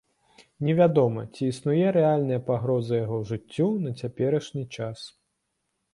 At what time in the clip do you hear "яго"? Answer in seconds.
3.05-3.21